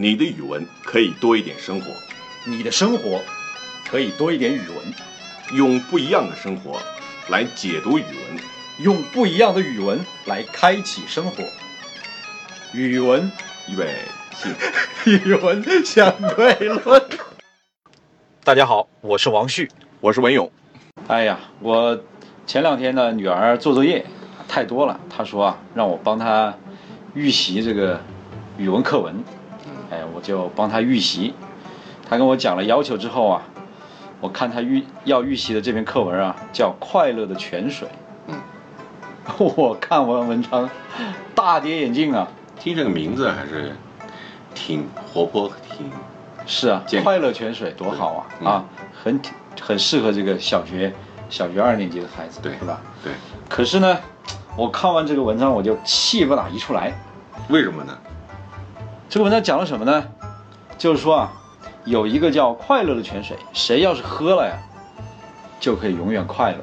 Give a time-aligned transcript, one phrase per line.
[0.00, 1.86] 你的语文可以多一点生活，
[2.44, 3.20] 你的生活
[3.90, 6.80] 可以多一点语文，用不一样的生活
[7.30, 8.40] 来解读语文，
[8.78, 11.42] 用不一样的语文来开启生活。
[12.72, 13.28] 语文，
[13.68, 13.92] 预备
[14.36, 14.48] 起。
[15.10, 17.02] 语文相对论。
[18.44, 19.68] 大家好，我是王旭。
[19.98, 20.48] 我是文勇。
[21.08, 21.98] 哎呀，我
[22.46, 24.06] 前两天呢，女儿做作业
[24.46, 26.56] 太多了，她说啊，让我帮她
[27.14, 28.00] 预习这个
[28.58, 29.12] 语文课文。
[30.18, 31.32] 哎，我就帮他预习。
[32.08, 33.42] 他跟我讲了要求之后啊，
[34.20, 37.86] 我看他预要预习的这篇课文啊，叫《快乐的泉水》。
[38.26, 38.36] 嗯，
[39.56, 40.68] 我看完文章
[41.34, 42.28] 大跌眼镜啊。
[42.58, 43.72] 听这个名字还是
[44.52, 45.88] 挺活泼，挺
[46.44, 48.64] 是啊，快乐泉水多好啊嗯啊，
[49.00, 49.20] 很
[49.60, 50.92] 很适合这个小学
[51.30, 52.80] 小学二年级的孩子，对是吧？
[53.04, 53.12] 对。
[53.48, 53.96] 可是呢，
[54.56, 56.92] 我看完这个文章我就气不打一处来。
[57.48, 57.96] 为什么呢？
[59.10, 60.04] 这个文章讲了什么呢？
[60.76, 61.32] 就是说啊，
[61.86, 64.58] 有一个叫快乐的泉水，谁要是喝了呀，
[65.58, 66.58] 就可以永远快乐。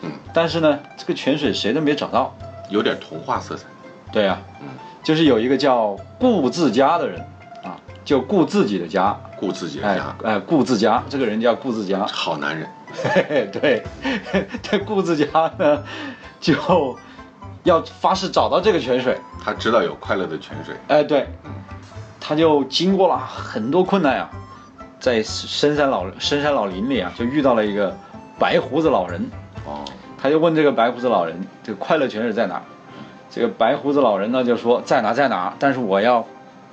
[0.00, 2.34] 嗯，但是呢，这个泉水谁都没找到。
[2.68, 3.66] 有点童话色彩。
[4.10, 4.66] 对呀、嗯
[5.04, 7.20] 就是有一个叫顾自家的人
[7.62, 12.04] 啊，就顾自己的家，顾自己的哎家，哎，顾自家，这个人叫顾自家。
[12.06, 12.68] 好男人。
[13.04, 13.84] 嘿嘿，对，
[14.62, 15.26] 这顾自家
[15.58, 15.84] 呢，
[16.40, 16.98] 就
[17.66, 19.18] 要发誓找到这个泉水。
[19.44, 20.74] 他知道有快乐的泉水。
[20.88, 21.50] 哎，对嗯，
[22.20, 24.30] 他就经过了很多困难啊，
[24.98, 27.94] 在深山老深山老林里啊，就遇到了一个
[28.38, 29.30] 白胡子老人。
[29.66, 29.84] 哦，
[30.16, 32.62] 他就问这个白胡子老人，这个快乐泉水在哪？
[33.28, 36.24] 这个白胡子老人呢就说在哪在哪，但是我要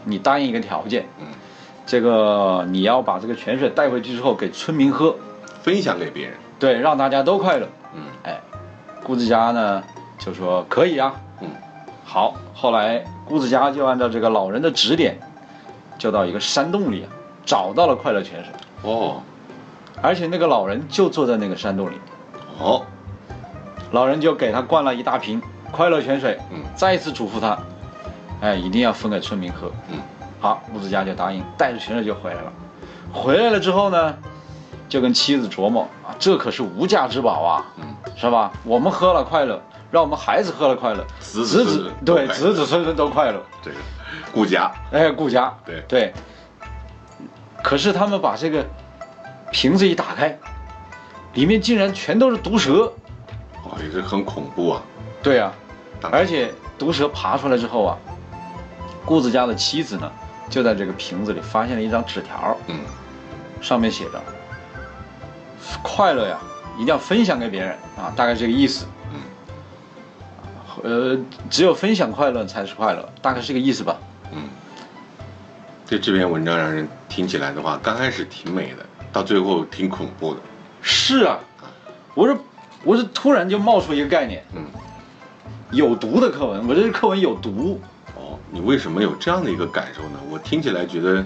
[0.05, 1.25] 你答应一个条件，嗯，
[1.85, 5.15] 这个你要把这个泉水带回去之后给村民喝，
[5.61, 6.37] 分享给别人。
[6.59, 7.67] 对，让大家都快乐。
[7.95, 8.39] 嗯哎，
[9.03, 9.83] 顾志佳呢
[10.23, 11.49] 就说可以啊，嗯，
[12.05, 12.35] 好。
[12.53, 15.19] 后来顾自家就按照这个老人的指点，
[15.97, 17.09] 就到一个山洞里啊
[17.45, 18.53] 找到了快乐泉水，
[18.89, 19.21] 哦。
[20.01, 21.95] 而且那个老人就坐在那个山洞里，
[22.57, 22.85] 哦，
[23.91, 25.41] 老人就给他灌了一大瓶
[25.71, 26.63] 快乐泉水，嗯。
[26.73, 27.59] 再一次嘱咐他，
[28.39, 29.69] 哎，一定要分给村民喝。
[29.91, 29.99] 嗯，
[30.39, 32.53] 好，顾自家就答应，带着泉水就回来了。
[33.11, 34.15] 回来了之后呢，
[34.87, 38.51] 就跟妻子琢磨啊，这可是无价之宝啊，嗯，是吧？
[38.63, 43.41] 我们喝了快乐，让我们孩子喝了快乐，子子子对子子孙孙都快乐。
[43.61, 43.77] 这个
[44.31, 44.71] 顾家。
[44.91, 46.13] 哎，顾家对对。
[47.63, 48.65] 可是他们把这个
[49.51, 50.37] 瓶子一打开，
[51.33, 52.91] 里面竟然全都是毒蛇。
[53.65, 54.81] 哇，也是很恐怖啊。
[55.21, 55.53] 对啊，
[56.11, 57.97] 而且毒蛇爬出来之后啊，
[59.05, 60.11] 顾子家的妻子呢，
[60.49, 62.79] 就在这个瓶子里发现了一张纸条，嗯，
[63.61, 64.21] 上面写着
[65.81, 66.37] ：“快乐呀，
[66.75, 69.17] 一定要分享给别人啊，大概这个意思。”嗯，
[70.83, 71.17] 呃，
[71.49, 73.97] 只有分享快乐才是快乐，大概是这个意思吧。
[74.31, 74.49] 嗯，
[75.85, 80.39] 这这篇文章让人听起来的话，刚开始挺美的，到最后挺恐怖的。
[80.81, 81.39] 是啊，
[82.15, 82.35] 我是，
[82.83, 84.65] 我是突然就冒出一个概念，嗯，
[85.71, 87.79] 有毒的课文，我这个课文有毒。
[88.15, 90.19] 哦，你为什么有这样的一个感受呢？
[90.29, 91.25] 我听起来觉得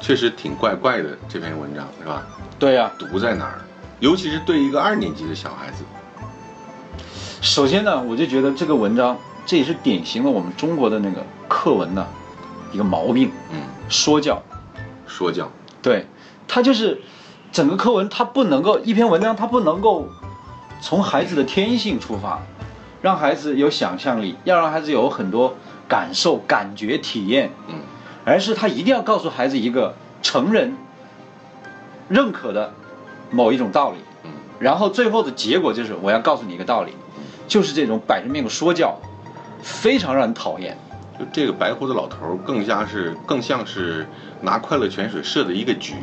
[0.00, 1.10] 确实挺怪怪的。
[1.28, 2.26] 这篇文章是吧？
[2.58, 3.60] 对呀、毒在哪儿？
[4.00, 5.84] 尤其是对一个二年级的小孩子。
[7.40, 12.06] 首先呢，我就觉得这个文章，这也是典型的我们中国的那个课文呢
[12.72, 14.42] 一个毛病，嗯，说教。
[15.06, 15.50] 说教。
[15.80, 16.06] 对，
[16.48, 17.00] 它就是
[17.52, 20.08] 整个课文，它不能够一篇文章，它不能够
[20.80, 22.42] 从孩子的天性出发，
[23.00, 25.54] 让孩子有想象力，要让孩子有很多
[25.88, 27.76] 感受、感觉、体验，嗯
[28.24, 30.76] 而是他一定要告诉孩子一个成人
[32.08, 32.74] 认可的
[33.30, 36.92] 某一种道理，嗯然后最后的结果就是我要告诉你一个道理，
[37.46, 38.96] 就是这种摆着面孔说教，
[39.62, 40.76] 非常让人讨厌。
[41.18, 44.06] 就这个白胡子老头儿更像是更像是
[44.42, 45.94] 拿快乐泉水设的一个局。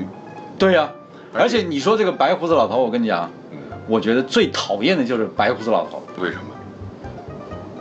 [0.57, 0.89] 对呀、
[1.33, 3.57] 而而且且你说这个白胡子老头，我跟你讲，嗯，
[3.87, 6.43] 我觉得最讨厌的就是白胡子老头，为什么？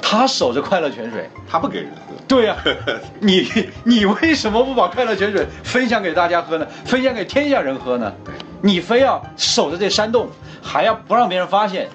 [0.03, 1.29] 他守着快乐泉水。
[1.49, 2.15] 他不给人喝。
[2.29, 2.57] 对呀、
[3.21, 3.47] 你
[3.85, 6.67] 你为什么不把快乐泉水分享给大家喝呢？
[6.85, 8.13] 分享给天下人喝呢？
[8.25, 10.29] 对，你非要守着这山洞，
[10.63, 11.89] 还要不让别人发现，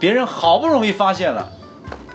[0.00, 1.48] 别人好不容易发现了，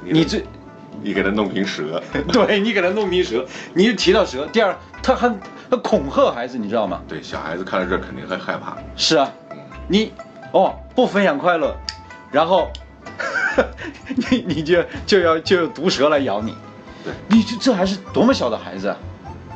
[0.04, 0.44] 你这，
[1.01, 2.04] 你给他弄瓶蛇。
[2.31, 5.34] 对你给他弄瓶蛇，你一提到蛇，第二他还
[5.69, 7.01] 他恐吓孩子，你知道吗？
[7.07, 8.78] 对，小孩子看到这肯定会害怕。
[8.98, 9.57] 是啊，嗯，
[9.88, 10.12] 你
[10.51, 11.75] 哦不分享快乐，
[12.30, 12.69] 然后
[14.30, 16.54] 你你就就要就有毒蛇来咬你，
[17.06, 18.98] 对，你这这还是多么小的孩子啊！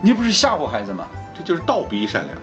[0.02, 1.06] 你不是吓唬孩子吗？
[1.38, 2.38] 这就是倒逼善良。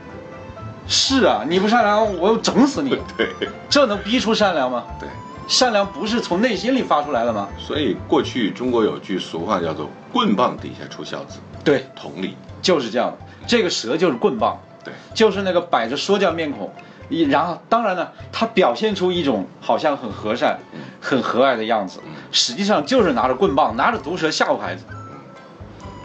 [0.88, 2.90] 是啊，你不善良，我要整死你！
[3.16, 3.28] 对
[3.68, 4.84] 这能逼出善良吗？
[4.98, 5.08] 对，
[5.46, 7.46] 善良不是从内心里发出来的吗？
[7.58, 12.34] 所以过去中国有句俗话叫做“棍棒底下出孝子对”，，同理。
[12.62, 13.18] 就是这样的。
[13.46, 16.72] 这个蛇就是棍棒，对，就是那个摆着说教面孔，
[17.08, 20.58] 一然后当然呢，他表现出一种好像很和善、
[21.00, 22.00] 很和蔼的样子，
[22.32, 24.84] 实际上就是拿着棍棒、拿着毒蛇吓唬孩子。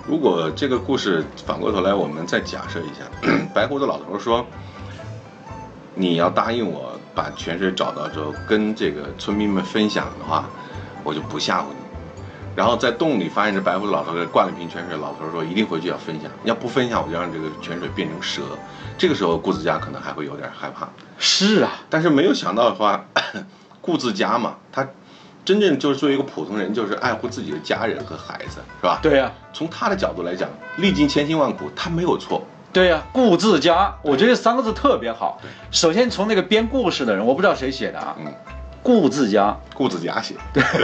[0.06, 4.46] 如果这个故事反过头来，我们再假设一下， 白胡子老头说
[5.96, 10.46] ：“你要答应我把泉水找到之后，跟这个村民们分享的话，
[11.04, 11.76] 我就不吓唬你。”
[12.56, 18.44] 然后在洞里发现这白胡子老头给灌了一瓶泉水，老头说：“一定回去要分享，要不分享我就让这个泉水变成蛇。”
[18.96, 20.88] 这个时候顾自家可能还会有点害怕，
[21.18, 23.04] 是啊，但是没有想到的话，
[23.82, 24.88] 顾自家嘛，他
[25.44, 29.00] 真正就是作为一个普通人，就是爱护自己的家人和孩子，是吧？
[29.02, 30.48] 对呀、从他的角度来讲，
[30.78, 32.46] 历尽千辛万苦，他没有错。
[32.74, 35.40] 对呀、顾自家，我觉得这三个字特别好。
[35.72, 38.34] 首先从那个编故事的人，我不知道谁写的啊，嗯，
[38.82, 40.34] 顾自家，顾自家写，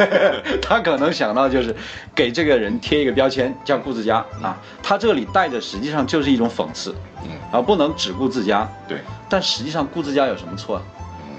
[0.62, 1.76] 他可能想到就是
[2.14, 6.94] 给这个人贴一个标签叫顾自家啊，他这里带着实际上就是一种讽刺，
[7.24, 10.84] 嗯，啊，不能只顾自家，对，但实际上顾自家有什么错啊？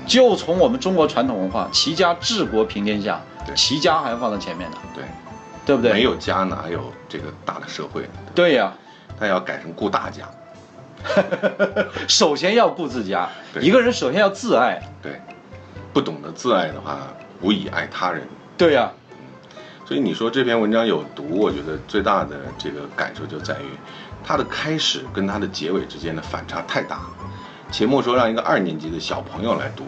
[0.07, 3.55] 就从我们中国传统文化，齐家治国平天下，对。
[3.55, 5.05] 齐家还要放在前面呢，对，
[5.65, 5.93] 对不对？
[5.93, 8.09] 没有家哪有这个大的社会？
[8.35, 8.73] 对呀、
[9.17, 10.29] 他要改成顾大家。
[12.09, 15.21] 首先要顾自家，对一个人首先要自爱，对，
[15.93, 17.09] 不懂得自爱的话，
[17.41, 18.27] 无以爱他人。
[18.57, 18.91] 对呀、
[19.87, 23.71] 所以你说这篇文章有毒，我觉得最大的这个感受就在于，
[24.25, 27.01] 它的开始跟它的结尾之间的反差太大。
[27.73, 29.85] 且莫说让一个二年级的小朋友来读，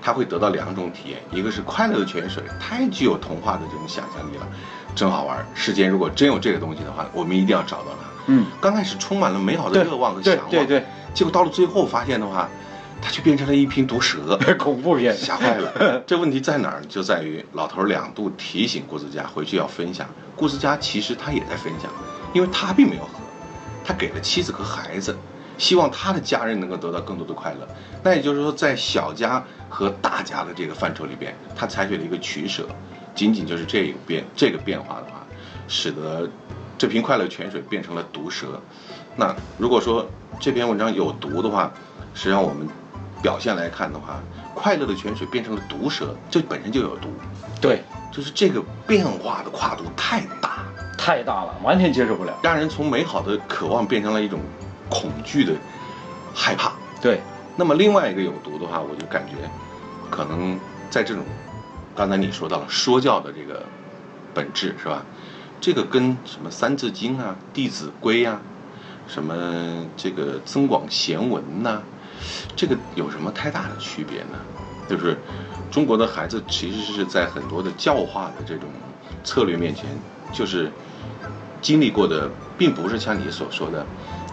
[0.00, 4.48] 他会得到两种体验，一个是快乐的泉水，太具有童话的这种想象力了，
[4.94, 5.46] 真好玩。
[5.54, 8.07] 世间如果真有这个东西的话，我们一定要找到它。
[8.28, 12.48] 嗯，刚开始充满了美好的对热望和对向往，对对，结果到了最后发现的话，
[13.02, 14.38] 它却变成了一瓶毒蛇。
[14.58, 16.02] 恐怖片，吓坏了。
[16.06, 16.82] 这问题在哪儿？
[16.88, 20.06] 就在于老头儿两度提醒顾自家回去要分享。
[20.36, 21.90] 顾自家其实他也在分享，
[22.32, 23.18] 因为他并没有喝，
[23.84, 25.16] 他给了妻子和孩子，
[25.56, 27.66] 希望他的家人能够得到更多的快乐。
[28.02, 32.68] 那也就是说，在小家和大家的这个范畴里边，他采取了一个取舍。
[33.14, 35.26] 仅仅就是这个变这个变化的话，
[35.66, 36.28] 使得
[36.78, 38.60] 这瓶快乐泉水变成了毒蛇。
[39.16, 40.08] 那如果说
[40.38, 41.72] 这篇文章有毒的话，
[42.14, 42.68] 实际上我们
[43.20, 44.20] 表现来看的话，
[44.54, 47.08] 快乐的泉水变成了毒蛇，这本身就有毒，
[47.60, 47.82] 对，
[48.12, 50.64] 就是这个变化的跨度太大，
[50.96, 52.38] 太大了，完全接受不了。
[52.44, 54.38] 让人从美好的渴望变成了一种
[54.88, 55.52] 恐惧的
[56.32, 56.72] 害怕。
[57.02, 57.20] 对，
[57.56, 59.34] 那么另外一个有毒的话，我就感觉
[60.10, 60.56] 可能
[60.88, 61.24] 在这种
[61.96, 63.64] 刚才你说到了说教的这个
[64.32, 65.04] 本质是吧？
[65.60, 68.40] 这个跟什么《三字经》啊、《弟子规》啊、
[69.06, 71.82] 什么这个《增广贤文》呐，
[72.56, 74.38] 这个有什么太大的区别呢？
[74.88, 75.18] 就是
[75.70, 78.68] 中国的孩子其实是在很多的教化的这种
[79.24, 79.84] 策略面前，
[80.32, 80.72] 就是
[81.60, 83.84] 经历过的，并不是像你所说的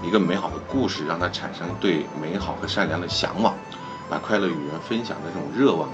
[0.02, 3.54] 一个美好的故事，让他产生对美好和善良的向往，
[4.10, 5.90] 把快乐与人分享的这种热望，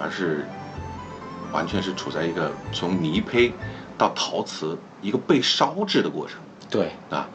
[0.00, 0.46] 而是
[1.52, 3.52] 完全是处在一个从泥胚
[3.98, 6.38] 到陶瓷一个被烧制的过程
[6.70, 7.28] 对，啊，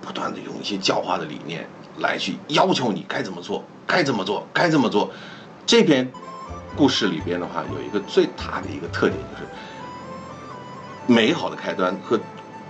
[0.00, 1.68] 不断的用一些教化的理念
[1.98, 5.10] 来去要求你该怎么做，该怎么做，该怎么做。
[5.66, 6.10] 这篇
[6.74, 12.18] 故事里边的话，有一个最大的一个特点就是美好的开端和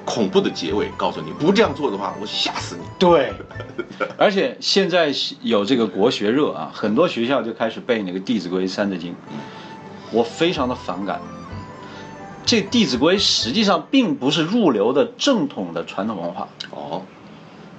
[0.05, 2.82] 恐怖的结尾，告诉你不这样做的话，我吓死你。
[2.99, 3.32] 对，
[4.17, 5.12] 而且现在
[5.43, 9.13] 有这个国学热啊，很多学校就开始背那个《弟子规》《三字经》，
[10.10, 11.20] 我非常的反感。
[12.48, 17.02] 这《弟子规》实际上并不是入流的正统的传统文化，哦，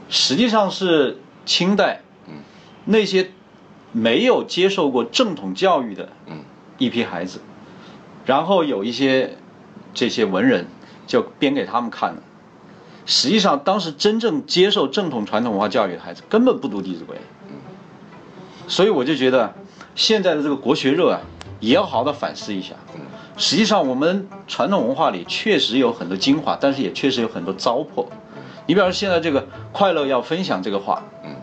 [0.09, 2.35] 实际上是清代嗯。
[2.85, 3.31] 那些
[3.91, 6.43] 没有接受过正统教育的嗯。
[6.77, 7.41] 一批孩子，
[8.27, 9.37] 然后有一些
[9.95, 10.67] 这些文人
[11.07, 12.21] 就编给他们看的。
[13.07, 17.17] 实际上，当时真正接受正统传统文化教育的孩子根本不读《弟子规》，
[18.71, 19.55] 所以我就觉得
[19.95, 21.21] 现在的这个国学热啊，
[21.59, 22.75] 也要好好的反思一下。
[23.39, 28.05] 嗯实际上，我们传统文化里确实有很多精华，但是也确实有很多糟粕。
[28.65, 31.37] 你比方说现在这个“快乐要分享”这个话，嗯，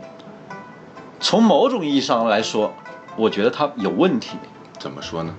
[1.19, 2.71] 从某种意义上来说，
[3.17, 4.37] 我觉得它有问题。
[4.79, 5.35] 怎么说呢？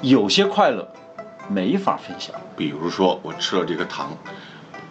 [0.00, 0.86] 有些快乐
[1.48, 4.16] 没法分享，比如说我吃了这个糖，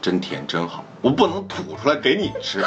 [0.01, 2.61] 真甜真好，我不能吐出来给你吃，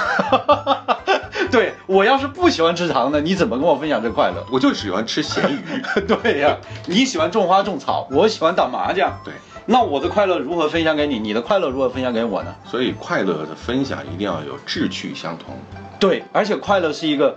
[1.50, 4.44] 对我要是不喜欢吃糖呢，你怎么跟我分享这快乐？
[4.50, 5.82] 我就喜欢吃咸鱼。
[6.06, 6.56] 对呀、
[6.86, 9.34] 你喜欢种花种草，我喜欢打麻将，对，
[9.66, 11.18] 那我的快乐如何分享给你？
[11.18, 12.54] 你的快乐如何分享给我呢？
[12.64, 15.56] 所以快乐的分享一定要有志趣相同。
[15.98, 17.36] 对，而且快乐是一个，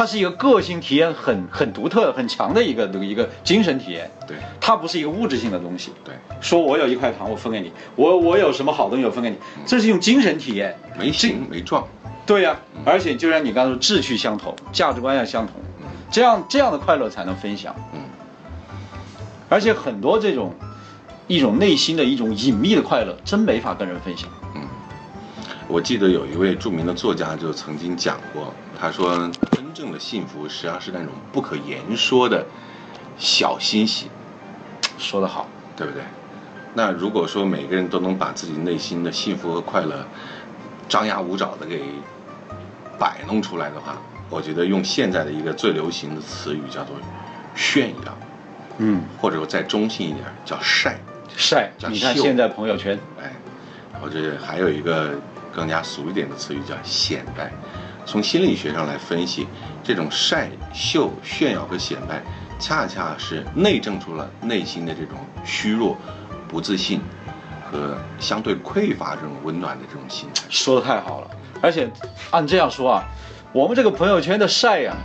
[0.00, 4.10] 它它是一个个性体验很很独特、很强的一个一个精神体验。
[4.26, 5.92] 对它不是一个物质性的东西。
[6.02, 10.74] 对，说我有一块糖，我分给你；我我有什么好东西，我分给你，这是一种精神体验。
[10.98, 11.86] 没形没状，
[12.24, 15.56] 对呀、而且就像你刚才说，志趣相同，价值观要相同，
[16.10, 17.76] 这样这样的快乐才能分享。
[17.92, 18.00] 嗯，
[19.50, 20.54] 而且很多这种
[21.26, 24.30] 一种内心的一种隐秘的快乐，真没法跟人分享。
[25.70, 32.44] 我记得有一位著名的作家就曾经讲过，他说真正的幸福实际上是那种不可言说的
[33.16, 34.08] 小欣喜，
[34.98, 36.02] 说得好，对不对？
[36.74, 40.04] 那如果说每个人都能把自己内心的幸福和快乐
[40.88, 41.82] 张牙舞爪的给
[42.98, 43.96] 摆弄出来的话，
[44.28, 46.96] 我觉得用现在的一个最流行的词语叫做
[47.54, 48.18] 炫耀，
[48.78, 50.98] 嗯，或者说再中性一点叫晒，
[51.36, 53.32] 晒，叫你看现在朋友圈，哎，
[54.00, 55.14] 或者还有一个
[55.52, 57.50] 更加俗一点的词语叫显摆。
[58.06, 59.46] 从心理学上来分析，
[59.84, 62.22] 这种晒、秀、炫耀和显摆，
[62.58, 65.96] 恰恰是内证出了内心的这种虚弱、
[66.48, 67.00] 不自信
[67.70, 70.42] 和相对匮乏这种温暖的这种心态。
[70.48, 71.30] 说的太好了。
[71.62, 71.88] 而且
[72.30, 73.04] 按这样说啊，
[73.52, 74.96] 我们这个朋友圈的晒呀、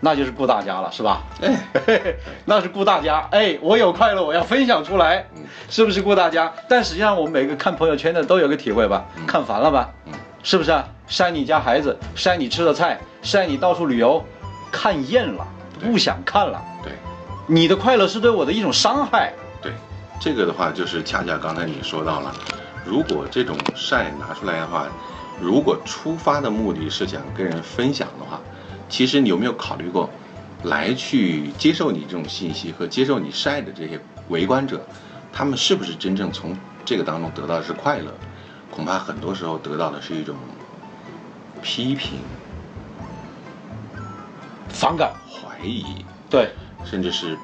[0.00, 1.22] 那就是顾大家了，是吧？
[1.42, 2.14] 哎，
[2.46, 3.26] 那是顾大家。
[3.30, 6.52] 哎，我有快乐，我要分享出来，嗯是不是顾大家？
[6.68, 9.90] 但实际上，我们每个看朋友圈的都有个体会吧，看烦了吧？
[10.06, 10.12] 嗯
[10.44, 10.86] 是不是啊？
[11.08, 14.24] 晒你家孩子，晒你吃的菜，晒你到处旅游，
[14.70, 15.46] 看厌了，
[15.80, 16.62] 不想看了。
[16.82, 16.92] 对
[17.46, 19.32] 你的快乐是对我的一种伤害。
[19.60, 19.72] 对，
[20.20, 22.32] 这个的话就是恰恰刚才你说到了，
[22.84, 24.86] 如果这种晒拿出来的话，
[25.40, 28.40] 如果出发的目的是想跟人分享的话，
[28.88, 30.10] 其实你有没有考虑过，
[30.64, 34.80] 来去接受你这种信息和接受你晒的这些围观者，
[35.32, 38.12] 他们是不是真正从这个当中得到的是快乐？
[38.70, 40.36] 恐怕很多时候得到的是一种
[41.62, 42.18] 批评、
[44.68, 45.84] 反感，怀疑，
[46.30, 46.50] 对，
[46.84, 47.36] 甚至是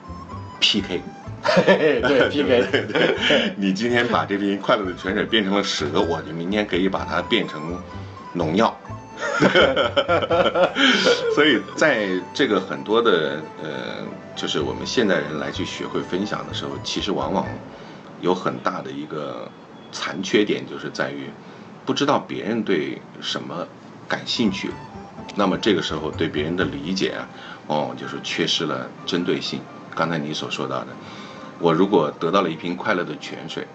[0.60, 1.02] PK。
[1.42, 7.78] 嘿嘿对 PK，你今天把这瓶快乐的泉水变成了蛇，我就明天可以把它变成
[8.32, 8.74] 农药。
[11.34, 14.04] 所以在这个很多的呃，
[14.34, 17.46] 就是我们现代人来去学会分享的时候，其实往往
[18.20, 19.50] 有很大的一个
[19.92, 21.30] 残缺点，就是在于
[21.86, 23.66] 不知道别人对什么
[24.08, 24.70] 感兴趣，
[25.36, 27.28] 那么这个时候对别人的理解啊，
[27.68, 29.60] 往往就是缺失了针对性。
[29.94, 30.88] 刚才你所说到的，
[31.60, 33.66] 我如果得到了一瓶快乐的泉水，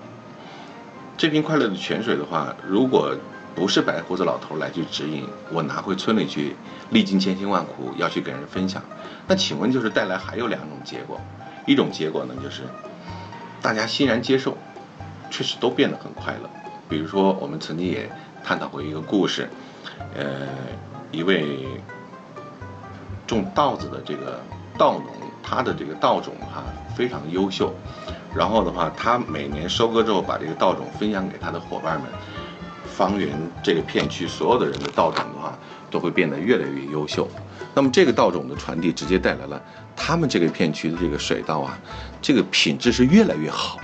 [1.18, 3.16] 这瓶快乐的泉水的话，如果
[3.56, 6.56] 不是白胡子老头来去指引，我拿回村里去，
[6.92, 8.82] 历尽千辛万苦要去给人分享，
[9.28, 11.20] 那请问就是带来还有两种结果，
[11.66, 12.64] 一种结果呢就是
[13.62, 14.58] 大家欣然接受，
[15.30, 16.50] 确实都变得很快乐。
[16.88, 18.10] 比如说我们曾经也
[18.44, 19.50] 探讨过一个故事，
[20.16, 20.48] 呃，
[21.12, 21.68] 一位
[23.28, 24.40] 种稻子的这个
[24.78, 25.06] 稻农，
[25.44, 26.64] 他的这个稻种哈、
[26.96, 27.74] 非常优秀，
[28.34, 32.10] 然后的话，他每年收割之后把这个稻种分享给他的伙伴们，
[33.00, 33.30] 方圆
[33.64, 35.58] 这个片区所有的人的稻种的话，
[35.90, 37.26] 都会变得越来越优秀。
[37.74, 39.62] 那么这个稻种的传递，直接带来了
[39.96, 41.80] 他们这个片区的这个水稻啊，
[42.22, 43.80] 这个品质是越来越好。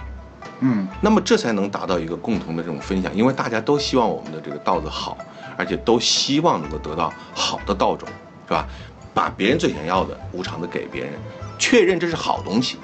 [0.59, 5.17] 嗯，那么这才能达到一个共同的这种分享，因为大家都希望我们的这个稻子好，
[5.55, 8.09] 而且都希望能够得到好的稻种，
[8.47, 8.67] 是吧？
[9.13, 11.13] 把别人最想要的无偿的给别人，
[11.57, 12.77] 确认这是好东西。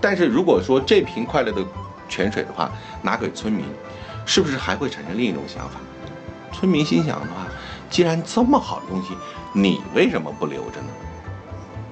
[0.00, 1.62] 但是如果说这瓶快乐的
[2.08, 2.70] 泉水的话，
[3.02, 3.66] 拿给村民，
[4.28, 5.80] 是不是还会产生另一种想法？
[6.52, 7.46] 村民心想的话，
[7.88, 9.16] 既然这么好的东西，
[9.54, 10.88] 你为什么不留着呢？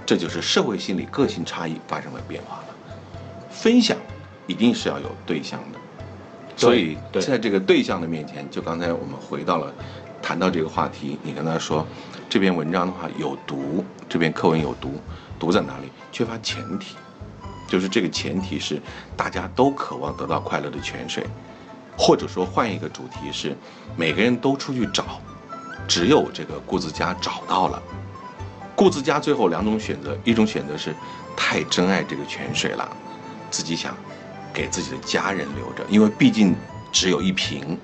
[0.04, 2.64] 这就是社会心理个性差异发生了变化了。
[3.50, 3.96] 分享
[4.46, 5.78] 一定是要有对象的，
[6.56, 9.72] 所以在这个对象的面前，就刚才我们回到了
[10.20, 11.86] 谈到这个话题，你跟他说
[12.28, 15.00] 这篇文章的话有毒，这篇课文有毒，
[15.38, 15.90] 毒在哪里？
[16.12, 16.96] 缺乏前提，
[17.66, 18.78] 就是这个前提是
[19.16, 21.26] 大家都渴望得到快乐的泉水，
[21.96, 23.56] 或者说换一个主题是
[23.96, 25.20] 每个人都出去找，
[25.88, 27.82] 只有这个顾自家找到了。
[28.74, 30.94] 顾自家最后两种选择，一种选择是
[31.36, 32.86] 太珍爱这个泉水了，
[33.50, 33.96] 自己想
[34.52, 36.54] 给自己的家人留着，因为毕竟
[36.92, 37.78] 只有一瓶，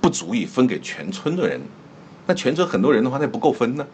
[0.00, 1.60] 不足以分给全村的人。
[2.26, 3.86] 那全村很多人的话，那不够分呢。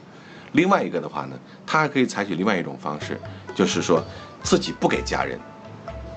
[0.52, 3.20] 另外一个的话呢，他还可以采取另外一种方式，
[3.54, 4.02] 就是说
[4.42, 5.38] 自己不给家人，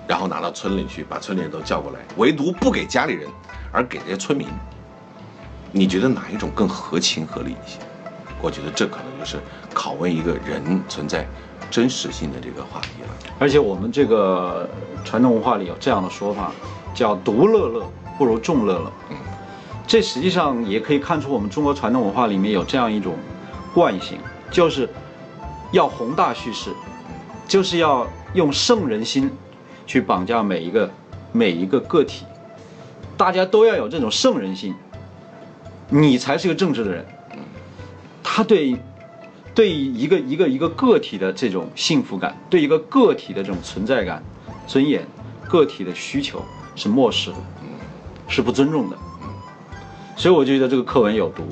[0.08, 3.28] 然后拿到村里去，把村里人都叫过来，唯独不给家里人，
[3.72, 4.48] 而给这些村民。
[5.72, 7.80] 你觉得哪一种更合情合理一些？
[8.42, 9.38] 我觉得这可能就是
[9.74, 11.28] 拷问一个人存在
[11.72, 13.08] 真实性的这个话题了。
[13.40, 14.70] 而且我们这个
[15.04, 16.52] 传统文化里有这样的说法，
[16.94, 18.92] 叫“独乐乐不如众乐乐”。
[19.10, 19.18] 嗯，
[19.88, 23.16] 这实际上也可以看出我们中国传统文化里面有这样一种
[23.74, 24.20] 惯性，
[24.52, 24.88] 就是
[25.72, 26.72] 要宏大叙事，
[27.48, 29.32] 就是要用圣人心
[29.86, 30.90] 去绑架每一个
[31.32, 32.26] 每一个个体，
[33.18, 34.74] 大家都要有这种圣人心，
[35.90, 37.06] 你才是个正直的人。
[38.24, 38.76] 他对
[39.54, 44.22] 对一个一个一个个体的这种幸福感，对一个个体的这种存在感、
[44.68, 45.06] 尊严、
[45.48, 46.44] 个体的需求
[46.76, 47.38] 是漠视的，
[48.28, 48.98] 是不尊重的。
[50.18, 51.44] 所以我就觉得这个课文有毒。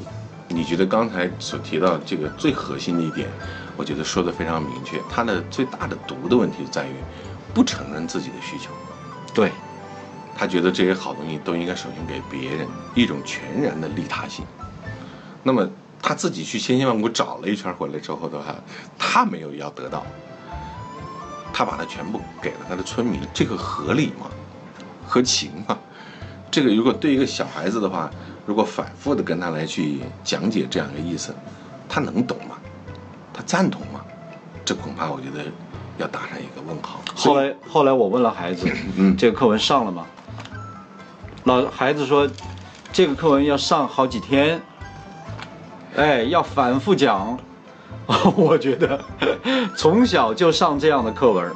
[0.50, 3.28] 你觉得刚才所提到这个最核心的一点，
[3.76, 5.00] 我觉得说的非常明确。
[5.10, 6.92] 它的最大的毒的问题在于
[7.54, 8.72] 不承认自己的需求。
[9.34, 9.52] 对，
[10.36, 14.46] 他觉得这些好东西都应该首先给别人，一种全然的利他性。
[15.44, 15.68] 那么
[16.02, 18.56] 他自己去千辛万苦找了一圈回来之后的话，
[18.98, 20.06] 他没有要得到，
[21.54, 24.30] 他把它全部给了他的村民，这个合理吗？
[25.06, 25.78] 合情吗？
[26.50, 28.10] 这个如果对一个小孩子的话，
[28.46, 31.34] 如果反复的跟他来去讲解这样一个意思，
[31.90, 32.58] 他能懂吗？
[33.34, 34.02] 他赞同吗？
[34.64, 35.46] 这恐怕我觉得
[35.98, 37.00] 要打上一个问号。
[37.16, 40.06] 后来后来我问了孩子，嗯这个课文上了吗？
[41.44, 42.28] 老孩子说，
[42.92, 44.62] 这个课文要上好几天，
[45.96, 47.38] 哎，要反复讲。
[48.36, 49.00] 我觉得
[49.78, 51.50] 从小就上这样的课文，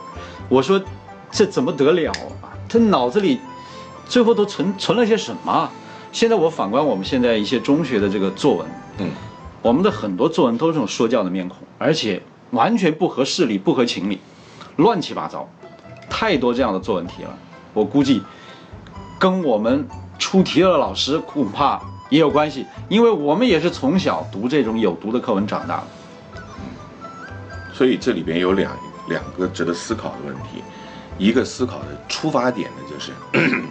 [0.47, 0.81] 我说
[1.29, 2.55] 这怎么得了啊？
[2.69, 3.41] 他脑子里
[4.07, 5.69] 最后都存存了些什么？
[6.13, 8.67] 现在我反观我们现在一些中学的这个作文，
[8.99, 9.09] 嗯，
[9.61, 14.19] 我们的很多作文都是这种说教的面孔，而且完全不合事理、不合情理，
[14.77, 15.47] 乱七八糟，
[16.09, 17.37] 太多这样的作文题了。
[17.73, 18.21] 我估计
[19.19, 19.87] 跟我们
[20.17, 25.87] 出题的老师恐怕也有关系，因为我们也是从小读这种有毒的课文长大的。
[27.73, 28.75] 所以这里边有两
[29.09, 30.63] 两个值得思考的问题，
[31.17, 33.11] 一个思考的出发点呢，就是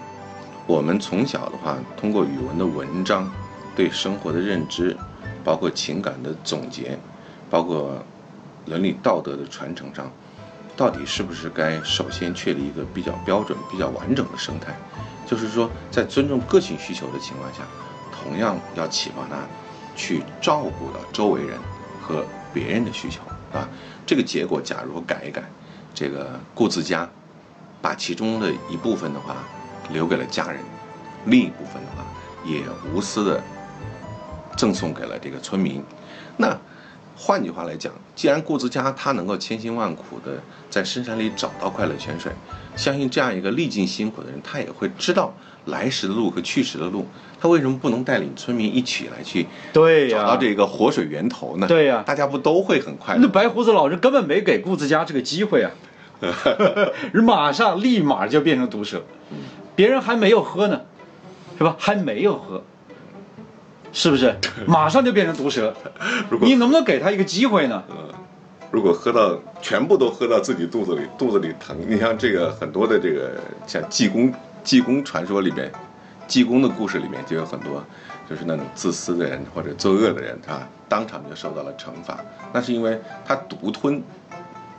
[0.67, 3.29] 我们从小的话，通过语文的文章，
[3.75, 4.97] 对生活的认知，
[5.43, 6.97] 包括情感的总结，
[7.51, 7.97] 包括
[8.67, 10.11] 伦理道德的传承上，
[10.77, 14.75] 到底是不是该首先确立一个比较标准、比较完整的生态？
[15.27, 17.61] 就是说，在尊重个性需求的情况下，
[18.13, 19.43] 同样要启发他
[19.97, 21.59] 去照顾到周围人
[22.01, 23.21] 和别人的需求
[23.53, 23.69] 啊。
[24.07, 25.43] 这个结果，假如改一改，
[25.95, 27.09] 这个顾自家，
[27.83, 29.37] 把其中的一部分的话
[29.91, 30.61] 留给了家人，
[31.25, 32.07] 另一部分的话
[32.45, 33.43] 也无私的
[34.57, 35.83] 赠送给了这个村民。
[36.37, 36.57] 那
[37.19, 40.33] 换句话来讲，既然顾自家他能够千辛万苦的
[40.69, 42.31] 在深山里找到快乐泉水，
[42.77, 47.07] 相信这样一个历尽辛苦的人，他也会知道来时的路和去时的路。
[47.41, 51.67] 他为什么不能带领村民一起来去对呀、找到这个活水源头呢？
[51.67, 53.29] 对呀大家不都会很快乐那？
[53.29, 55.71] 白胡子老人根本没给顾自家这个机会啊，
[57.13, 59.03] 人 马上立马就变成毒蛇，
[59.75, 60.81] 别人还没有喝呢，
[61.59, 61.77] 是吧？
[61.79, 62.63] 还没有喝，
[63.93, 64.35] 是不是？
[64.67, 65.75] 马上就变成毒蛇，
[66.29, 67.83] 如果你能不能给他一个机会呢？
[67.91, 67.97] 嗯
[68.73, 71.75] 如果喝到全部都喝到自己肚子里，肚子里疼。
[71.89, 73.31] 你像这个很多的这个
[73.65, 74.31] 像济公
[74.65, 75.71] 济公传说里面，
[76.27, 77.83] 济公的故事里面就有很多，
[78.29, 82.19] 就是那种自私的人或者作恶的人，他当场就受到了惩罚。
[82.53, 84.03] 那是因为他独吞，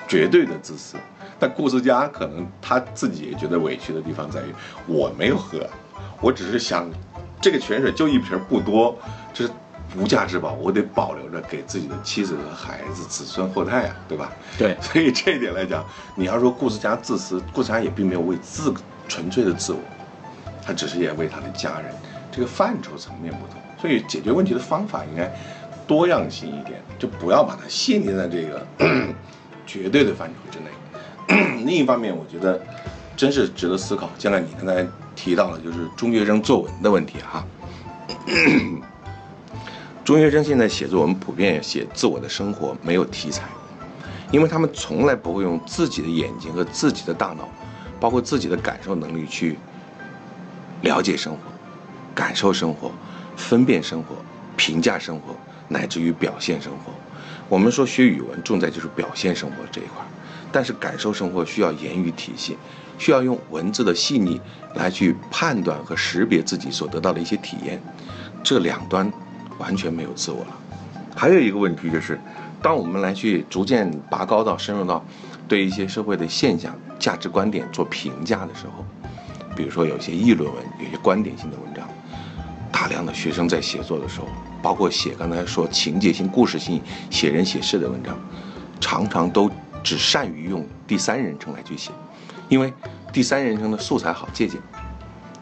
[0.07, 0.97] 绝对的自私。
[1.39, 4.53] 但顾思佳可能他自己也觉得委屈的地方在于，
[4.85, 5.65] 我没有喝，
[6.19, 6.87] 我只是想，
[7.39, 8.97] 这个泉水就一瓶不多，
[9.33, 9.51] 这是
[9.95, 14.31] 无价之宝，我得保留着给自己的妻子和孩子、子孙后代呀、对吧？
[14.57, 18.73] 对，所以这一点来讲，你要说顾思佳自私，顾思佳也并没有为自
[19.07, 19.79] 纯粹的自我，
[20.65, 21.93] 他只是也为他的家人，
[22.31, 25.31] 这个范畴层面不同，所以解决问题的方法应该
[25.87, 28.67] 多样性一点，就不要把它限定在这个
[29.65, 30.65] 绝对的范畴之内。
[31.65, 32.61] 另一方面，我觉得
[33.17, 34.09] 真是值得思考。
[34.17, 37.45] 将来你刚才提到了，就是中学生作文的问题哈。
[40.05, 43.43] 中学生现在写作文普遍写自我的生活，没有题材，
[44.31, 47.49] 因为他们从来不会用自己的眼睛和自己的大脑，
[47.99, 49.57] 包括自己的感受能力去
[50.83, 51.39] 了解生活、
[52.15, 52.89] 感受生活、
[53.35, 54.15] 分辨生活、
[54.55, 55.35] 评价生活，
[55.67, 56.93] 乃至于表现生活。
[57.49, 60.05] 我们说学语文重在就是表现生活这一块，
[60.53, 62.57] 但是感受生活需要言语体系，
[62.97, 64.39] 需要用文字的细腻
[64.75, 67.81] 来去判断和识别自己所得到的一些体验，
[68.43, 69.11] 这两端
[69.57, 70.57] 完全没有自我了。
[71.15, 72.19] 还有一个问题就是，
[72.61, 75.03] 当我们来去逐渐拔高到深入到
[75.47, 78.85] 对一些社会的现象、价值观点做评价的时候，
[79.55, 81.87] 比如说有些议论文、有些观点性的文章，
[82.71, 84.27] 大量的学生在写作的时候，
[84.61, 88.15] 包括写刚才说情节性、故事性、写人写事的文章，
[88.79, 89.49] 常常都
[89.83, 91.91] 只善于用第三人称来去写，
[92.49, 92.73] 因为
[93.11, 94.59] 第三人称的素材好借鉴，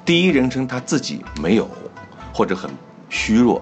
[0.03, 1.69] 第一人称他自己没有，
[2.33, 2.69] 或者很
[3.09, 3.61] 虚弱，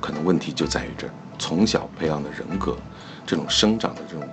[0.00, 1.10] 可能问题就在于这儿。
[1.38, 2.76] 从小培养的人格，
[3.26, 4.24] 这种生长的这种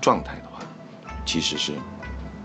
[0.00, 0.60] 状态的话，
[1.26, 1.74] 其实是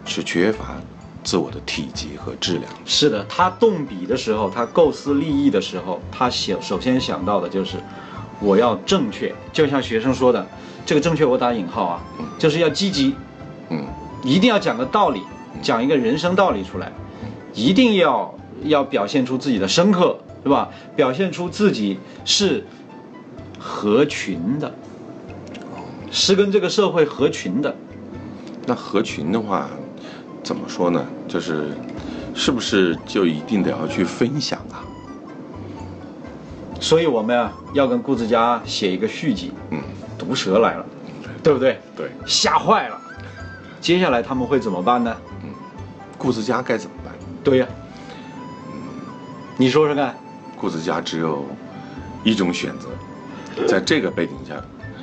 [0.04, 0.76] 是缺乏
[1.24, 2.70] 自我的体积和质量。
[2.86, 7.78] 是的，他动笔的时候，他构思立意的时候，他想首先想到的就是
[8.42, 10.46] 我要正确，就像学生说的，
[10.86, 12.02] 这个正确我打引号啊，
[12.38, 13.21] 就是要积极，嗯，
[14.24, 15.22] 一定要讲个道理，
[15.62, 16.92] 讲一个人生道理出来，
[17.54, 20.70] 一定要要表现出自己的深刻，是吧？
[20.96, 22.66] 表现出自己是
[23.60, 24.74] 合群的，
[26.12, 27.76] 是跟这个社会合群的。
[28.68, 29.68] 那合群的话，
[30.44, 31.04] 怎么说呢？
[31.28, 31.72] 就是
[32.36, 34.86] 是不是就一定得要去分享啊？
[36.80, 39.80] 所以我们啊要跟顾子家写一个续集，嗯，
[40.18, 40.86] 毒蛇来了，
[41.42, 41.80] 对不对？
[41.98, 43.01] 对，吓坏了。
[43.82, 45.16] 接下来他们会怎么办呢？
[45.44, 45.50] 嗯
[46.18, 47.12] 顾子家该怎么办？
[47.44, 47.68] 对呀、
[48.68, 48.80] 嗯
[49.58, 50.16] 你说说看。
[50.56, 51.44] 顾子家只有
[52.24, 52.88] 一种选择，
[53.66, 54.56] 在这个背景下，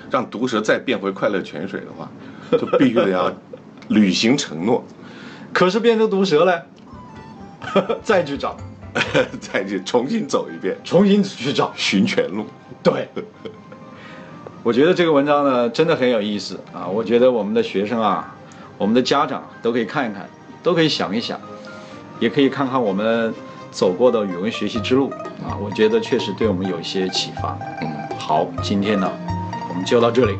[0.09, 2.09] 让毒蛇再变回快乐泉水的话，
[2.57, 3.33] 就必须得要
[3.88, 4.85] 履行承诺，
[5.53, 6.64] 可是变成毒蛇了，
[8.05, 8.57] 再去找，
[9.41, 11.73] 再去重新走一遍重新去找。
[11.75, 12.47] 寻泉路。
[12.81, 13.09] 对，
[14.62, 16.87] 我觉得这个文章呢真的很有意思啊！
[16.87, 18.33] 我觉得我们的学生啊，
[18.79, 20.27] 我们的家长都可以看一看，
[20.62, 21.38] 都可以想一想，
[22.21, 23.35] 也可以看看我们
[23.73, 25.11] 走过的语文学习之路
[25.45, 25.59] 啊！
[25.61, 27.59] 我觉得确实对我们有一些启发。
[27.83, 29.11] 嗯，好，今天呢，
[29.69, 30.38] 我们就到这里。